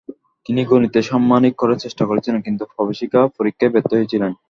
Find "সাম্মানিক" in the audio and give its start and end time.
1.01-1.53